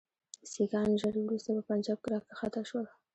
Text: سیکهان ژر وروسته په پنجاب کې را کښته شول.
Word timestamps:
سیکهان 0.51 0.89
ژر 1.01 1.15
وروسته 1.19 1.49
په 1.55 1.61
پنجاب 1.69 1.97
کې 2.03 2.09
را 2.13 2.19
کښته 2.27 2.61
شول. 2.69 2.85